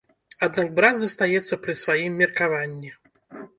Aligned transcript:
Аднак 0.45 0.71
брат 0.79 0.95
застаецца 1.01 1.61
пры 1.67 1.77
сваім 1.83 2.19
меркаванні. 2.25 2.89